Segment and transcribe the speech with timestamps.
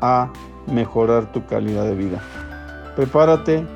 [0.00, 0.30] a
[0.66, 2.20] mejorar tu calidad de vida.
[2.96, 3.66] Prepárate,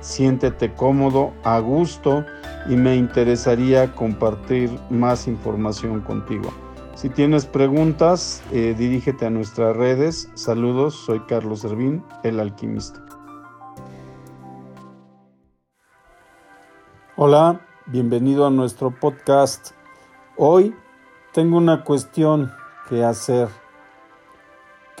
[0.00, 2.24] siéntete cómodo, a gusto
[2.68, 6.52] y me interesaría compartir más información contigo.
[6.94, 10.30] Si tienes preguntas, eh, dirígete a nuestras redes.
[10.34, 13.04] Saludos, soy Carlos Servín, el alquimista.
[17.16, 19.72] Hola, bienvenido a nuestro podcast.
[20.36, 20.74] Hoy
[21.32, 22.52] tengo una cuestión
[22.88, 23.48] que hacer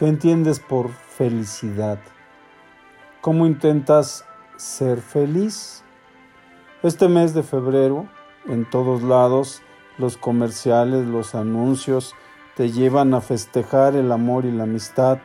[0.02, 2.00] ¿Qué entiendes por felicidad?
[3.20, 4.24] ¿Cómo intentas
[4.56, 5.84] ser feliz?
[6.82, 8.08] Este mes de febrero,
[8.46, 9.62] en todos lados,
[9.98, 12.16] los comerciales, los anuncios
[12.56, 15.18] te llevan a festejar el amor y la amistad,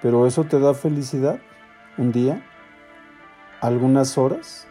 [0.00, 1.40] pero ¿eso te da felicidad?
[1.98, 2.40] ¿Un día?
[3.60, 4.68] ¿Algunas horas?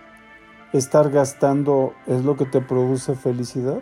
[0.72, 3.82] ¿Estar gastando es lo que te produce felicidad?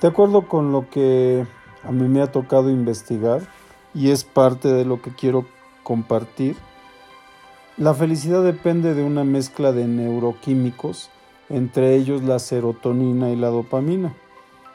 [0.00, 1.46] De acuerdo con lo que
[1.84, 3.42] a mí me ha tocado investigar,
[3.94, 5.46] y es parte de lo que quiero
[5.82, 6.56] compartir.
[7.76, 11.10] La felicidad depende de una mezcla de neuroquímicos,
[11.48, 14.14] entre ellos la serotonina y la dopamina.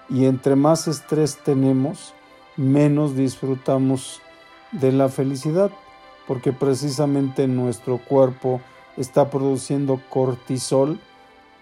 [0.09, 2.13] Y entre más estrés tenemos,
[2.55, 4.21] menos disfrutamos
[4.71, 5.71] de la felicidad,
[6.27, 8.61] porque precisamente nuestro cuerpo
[8.97, 10.99] está produciendo cortisol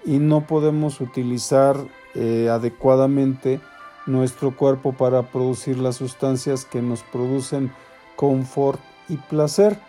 [0.06, 1.78] y no podemos utilizar
[2.14, 3.60] eh, adecuadamente
[4.06, 7.72] nuestro cuerpo para producir las sustancias que nos producen
[8.16, 8.80] confort
[9.10, 9.80] y placer,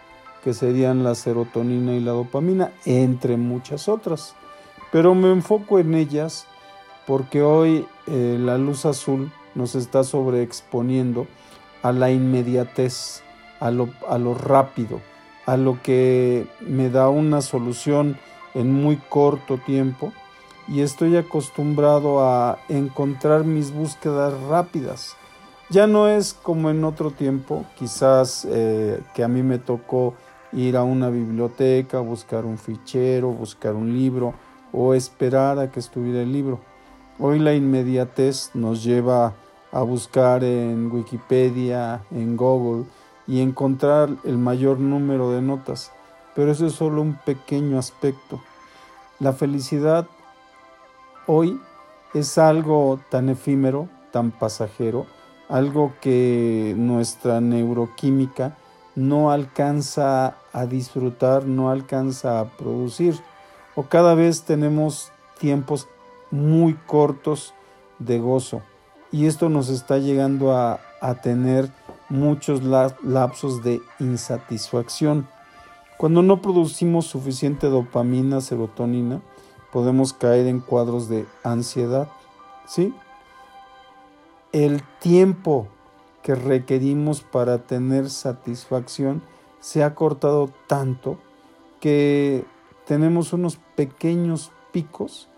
[0.42, 4.34] que serían la serotonina y la dopamina, entre muchas otras.
[4.92, 6.46] Pero me enfoco en ellas
[7.06, 11.26] porque hoy eh, la luz azul nos está sobreexponiendo
[11.82, 13.22] a la inmediatez,
[13.60, 15.00] a lo, a lo rápido,
[15.46, 18.18] a lo que me da una solución
[18.54, 20.12] en muy corto tiempo
[20.68, 25.16] y estoy acostumbrado a encontrar mis búsquedas rápidas.
[25.68, 30.14] Ya no es como en otro tiempo, quizás eh, que a mí me tocó
[30.52, 34.34] ir a una biblioteca, buscar un fichero, buscar un libro
[34.72, 36.60] o esperar a que estuviera el libro.
[37.18, 39.34] Hoy la inmediatez nos lleva
[39.72, 42.84] a buscar en Wikipedia, en Google
[43.26, 45.90] y encontrar el mayor número de notas,
[46.34, 48.40] pero eso es solo un pequeño aspecto.
[49.18, 50.06] La felicidad
[51.26, 51.60] hoy
[52.14, 55.06] es algo tan efímero, tan pasajero,
[55.48, 58.56] algo que nuestra neuroquímica
[58.94, 63.20] no alcanza a disfrutar, no alcanza a producir,
[63.74, 65.86] o cada vez tenemos tiempos
[66.30, 67.54] muy cortos
[67.98, 68.62] de gozo.
[69.12, 70.80] Y esto nos está llegando a,
[71.22, 71.70] tener
[72.08, 75.28] muchos lapsos de insatisfacción.
[75.98, 79.20] Cuando no producimos suficiente dopamina, serotonina,
[79.76, 82.08] podemos caer en cuadros de ansiedad,
[82.66, 82.94] ¿sí?
[84.50, 85.68] El tiempo
[86.22, 89.20] que requerimos para tener satisfacción
[89.60, 91.18] se ha cortado tanto
[91.78, 92.46] que
[92.86, 95.28] tenemos unos pequeños picos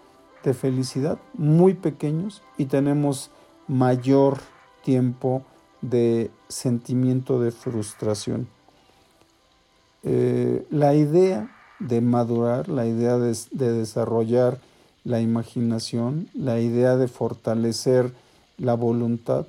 [0.44, 3.32] de felicidad, muy pequeños, y tenemos
[3.66, 4.38] mayor
[4.84, 5.42] tiempo
[5.80, 8.46] de sentimiento de frustración.
[10.04, 14.58] Eh, la idea de madurar, la idea de, desarrollar
[15.04, 18.12] la imaginación, la idea de fortalecer
[18.58, 19.46] la voluntad,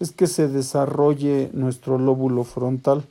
[0.00, 3.04] es que se desarrolle nuestro lóbulo frontal,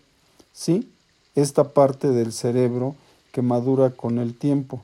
[0.54, 0.90] ¿sí?
[1.36, 2.96] Esta parte del cerebro
[3.32, 4.84] que madura con el tiempo.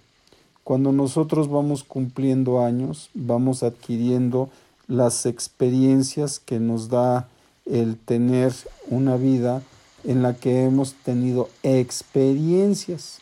[0.63, 4.49] Cuando nosotros vamos cumpliendo años, vamos adquiriendo
[4.87, 7.27] las experiencias que nos da
[7.65, 8.53] el tener
[8.89, 9.61] una vida
[10.03, 13.19] en la que hemos tenido experiencias.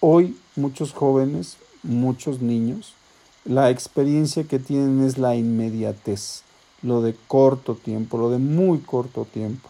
[0.00, 2.94] Hoy muchos jóvenes, muchos niños,
[3.44, 6.42] la experiencia que tienen es la inmediatez,
[6.82, 9.68] lo de corto tiempo, lo de muy corto tiempo.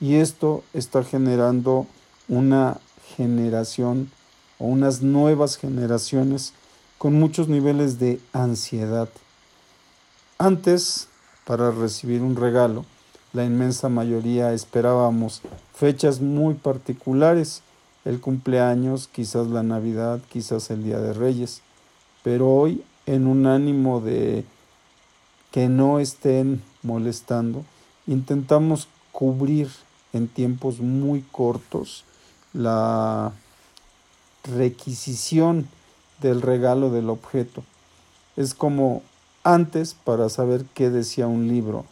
[0.00, 1.86] Y esto está generando
[2.26, 2.78] una
[3.16, 4.10] generación
[4.58, 6.52] o unas nuevas generaciones
[6.98, 9.08] con muchos niveles de ansiedad.
[10.36, 11.06] Antes,
[11.44, 12.84] para recibir un regalo,
[13.32, 17.62] la inmensa mayoría esperábamos fechas muy particulares
[18.04, 21.62] el cumpleaños, quizás la Navidad, quizás el Día de Reyes,
[22.22, 24.44] pero hoy en un ánimo de
[25.50, 27.64] que no estén molestando,
[28.06, 29.68] intentamos cubrir
[30.12, 32.04] en tiempos muy cortos
[32.52, 33.32] la
[34.44, 35.68] requisición
[36.20, 37.62] del regalo del objeto.
[38.36, 39.02] Es como
[39.42, 41.84] antes para saber qué decía un libro,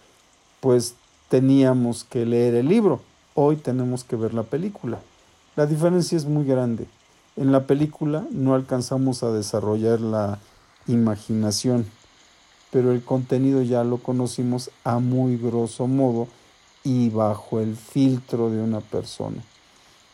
[0.60, 0.94] pues
[1.28, 3.00] teníamos que leer el libro,
[3.34, 5.00] hoy tenemos que ver la película.
[5.58, 6.86] La diferencia es muy grande.
[7.34, 10.38] En la película no alcanzamos a desarrollar la
[10.86, 11.84] imaginación,
[12.70, 16.28] pero el contenido ya lo conocimos a muy grosso modo
[16.84, 19.42] y bajo el filtro de una persona.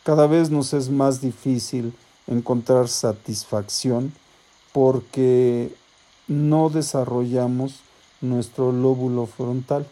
[0.03, 1.93] Cada vez nos es más difícil
[2.25, 4.13] encontrar satisfacción
[4.73, 5.71] porque
[6.27, 7.81] no desarrollamos
[8.19, 9.85] nuestro lóbulo frontal,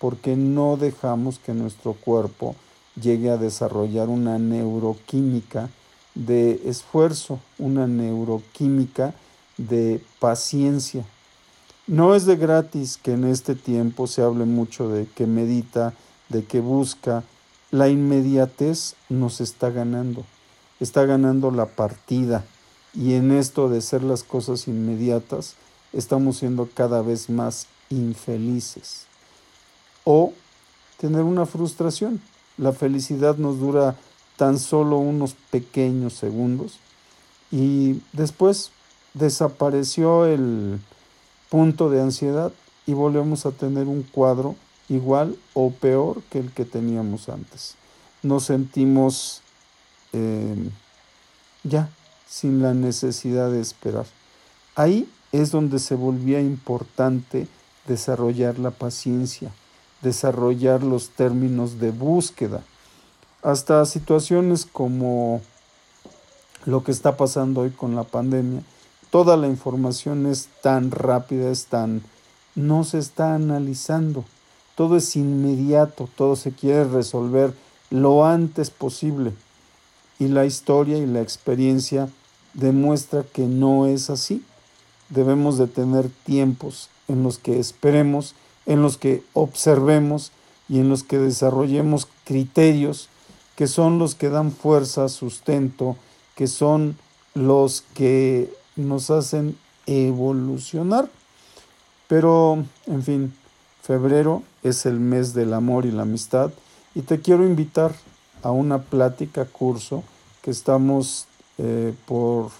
[0.00, 2.56] porque no dejamos que nuestro cuerpo
[3.00, 5.70] llegue a desarrollar una neuroquímica
[6.14, 9.14] de esfuerzo, una neuroquímica
[9.56, 11.04] de paciencia.
[11.86, 15.92] No es de gratis que en este tiempo se hable mucho de que medita,
[16.28, 17.24] de que busca.
[17.70, 20.24] La inmediatez nos está ganando,
[20.80, 22.44] está ganando la partida.
[22.94, 25.56] Y en esto de ser las cosas inmediatas,
[25.92, 29.06] estamos siendo cada vez más infelices.
[30.04, 30.32] O
[30.98, 32.20] tener una frustración.
[32.56, 33.96] La felicidad nos dura
[34.36, 36.78] tan solo unos pequeños segundos
[37.50, 38.70] y después
[39.14, 40.80] desapareció el
[41.50, 42.52] punto de ansiedad
[42.86, 44.56] y volvemos a tener un cuadro
[44.88, 47.76] igual o peor que el que teníamos antes.
[48.22, 49.42] Nos sentimos
[50.12, 50.70] eh,
[51.62, 51.88] ya
[52.28, 54.06] sin la necesidad de esperar.
[54.74, 57.46] Ahí es donde se volvía importante
[57.86, 59.52] desarrollar la paciencia,
[60.04, 62.62] desarrollar los términos de búsqueda,
[63.42, 65.40] hasta situaciones como
[66.64, 68.62] lo que está pasando hoy con la pandemia.
[69.10, 72.02] Toda la información es tan rápida, es tan...
[72.54, 74.24] no se está analizando
[74.74, 77.54] todo es inmediato, todo se quiere resolver
[77.90, 79.32] lo antes posible.
[80.18, 82.08] Y la historia y la experiencia
[82.54, 84.44] demuestra que no es así.
[85.10, 88.34] Debemos de tener tiempos en los que esperemos,
[88.66, 90.32] en los que observemos
[90.68, 93.08] y en los que desarrollemos criterios
[93.56, 95.96] que son los que dan fuerza, sustento,
[96.34, 96.96] que son
[97.34, 99.56] los que nos hacen
[99.86, 101.08] evolucionar.
[102.08, 103.34] Pero, en fin,
[103.82, 106.50] Febrero es el mes del amor y la amistad
[106.94, 107.94] y te quiero invitar
[108.42, 110.02] a una plática curso
[110.42, 111.26] que estamos
[111.58, 112.50] eh, por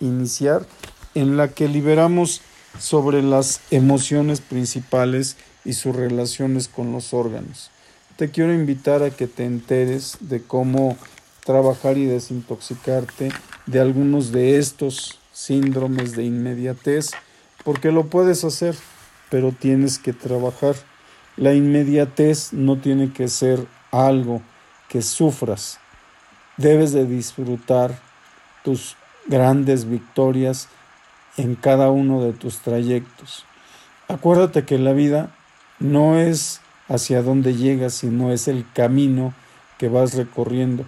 [0.00, 0.66] iniciar
[1.14, 2.40] en la que liberamos
[2.78, 7.70] sobre las emociones principales y sus relaciones con los órganos.
[8.16, 10.96] Te quiero invitar a que te enteres de cómo
[11.44, 13.30] trabajar y desintoxicarte
[13.66, 17.10] de algunos de estos síndromes de inmediatez,
[17.64, 18.74] porque lo puedes hacer
[19.30, 20.74] pero tienes que trabajar.
[21.36, 24.42] La inmediatez no tiene que ser algo
[24.88, 25.78] que sufras.
[26.58, 27.98] Debes de disfrutar
[28.64, 28.96] tus
[29.26, 30.68] grandes victorias
[31.38, 33.46] en cada uno de tus trayectos.
[34.08, 35.34] Acuérdate que la vida
[35.80, 39.34] no es hacia dónde llegas, sino es el camino
[39.78, 40.84] que vas recorriendo.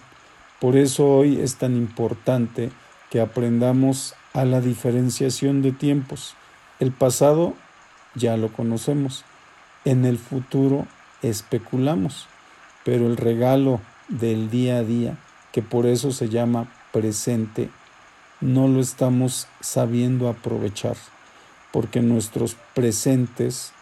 [0.60, 2.70] Por eso hoy es tan importante
[3.10, 6.34] que aprendamos a la diferenciación de tiempos.
[6.78, 7.54] El pasado
[8.14, 9.24] ya lo conocemos.
[9.84, 10.86] En el futuro
[11.22, 12.28] especulamos,
[12.84, 15.16] pero el regalo del día a día,
[15.52, 17.70] que por eso se llama presente,
[18.40, 20.96] no lo estamos sabiendo aprovechar,
[21.72, 23.72] porque nuestros presentes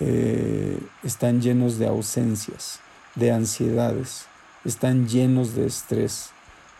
[0.00, 2.80] eh, están llenos de ausencias,
[3.14, 4.26] de ansiedades,
[4.64, 6.30] están llenos de estrés,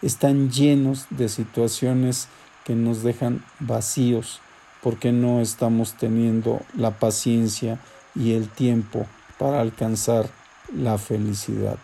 [0.02, 2.28] están llenos de situaciones
[2.64, 4.40] que nos dejan vacíos,
[4.82, 7.78] porque no estamos teniendo la paciencia
[8.14, 9.06] y el tiempo
[9.38, 10.28] para alcanzar
[10.74, 11.78] la felicidad.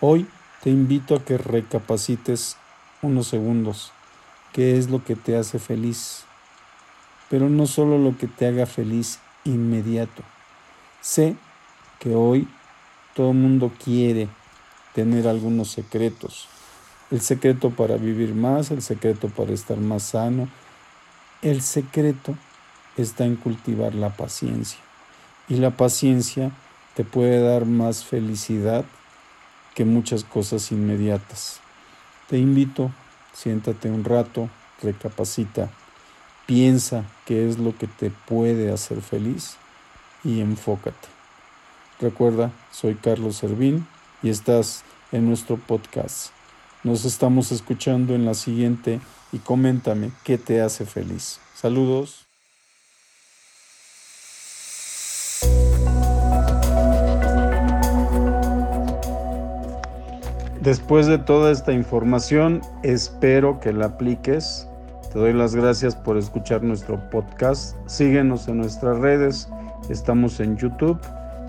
[0.00, 0.26] Hoy
[0.62, 2.56] te invito a que recapacites
[3.02, 3.92] unos segundos
[4.52, 6.24] qué es lo que te hace feliz,
[7.28, 10.22] pero no solo lo que te haga feliz inmediato.
[11.00, 11.34] Sé
[11.98, 12.46] que hoy
[13.14, 14.28] todo el mundo quiere
[14.94, 16.46] tener algunos secretos.
[17.10, 20.48] El secreto para vivir más, el secreto para estar más sano,
[21.40, 22.36] el secreto
[22.98, 24.78] está en cultivar la paciencia
[25.48, 26.52] y la paciencia
[26.94, 28.84] te puede dar más felicidad
[29.74, 31.60] que muchas cosas inmediatas.
[32.28, 32.92] Te invito,
[33.32, 34.50] siéntate un rato,
[34.82, 35.70] recapacita,
[36.46, 39.56] piensa qué es lo que te puede hacer feliz
[40.24, 41.08] y enfócate.
[42.00, 43.86] Recuerda, soy Carlos Servín
[44.22, 46.32] y estás en nuestro podcast.
[46.82, 49.00] Nos estamos escuchando en la siguiente
[49.32, 51.40] y coméntame qué te hace feliz.
[51.54, 52.26] Saludos.
[60.60, 64.68] Después de toda esta información, espero que la apliques.
[65.10, 67.76] Te doy las gracias por escuchar nuestro podcast.
[67.86, 69.48] Síguenos en nuestras redes.
[69.88, 70.98] Estamos en YouTube,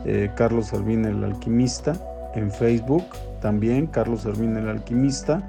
[0.05, 1.95] eh, Carlos Servín el Alquimista,
[2.33, 3.05] en Facebook
[3.41, 5.41] también, Carlos Servín el Alquimista.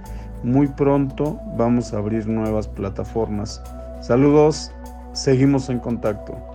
[0.43, 3.63] Muy pronto vamos a abrir nuevas plataformas.
[4.01, 4.73] Saludos,
[5.13, 6.52] seguimos en contacto.